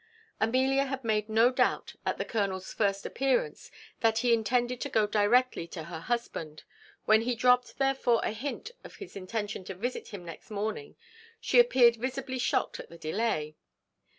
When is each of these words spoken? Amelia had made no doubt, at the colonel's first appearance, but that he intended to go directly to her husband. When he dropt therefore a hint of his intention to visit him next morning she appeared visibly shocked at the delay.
Amelia 0.39 0.85
had 0.85 1.03
made 1.03 1.29
no 1.29 1.51
doubt, 1.51 1.93
at 2.07 2.17
the 2.17 2.25
colonel's 2.25 2.73
first 2.73 3.05
appearance, 3.05 3.69
but 3.99 4.15
that 4.15 4.17
he 4.21 4.33
intended 4.33 4.81
to 4.81 4.89
go 4.89 5.05
directly 5.05 5.67
to 5.67 5.83
her 5.83 5.99
husband. 5.99 6.63
When 7.05 7.21
he 7.21 7.35
dropt 7.35 7.77
therefore 7.77 8.19
a 8.23 8.31
hint 8.31 8.71
of 8.83 8.95
his 8.95 9.15
intention 9.15 9.63
to 9.65 9.75
visit 9.75 10.07
him 10.07 10.25
next 10.25 10.49
morning 10.49 10.95
she 11.39 11.59
appeared 11.59 11.97
visibly 11.97 12.39
shocked 12.39 12.79
at 12.79 12.89
the 12.89 12.97
delay. 12.97 13.57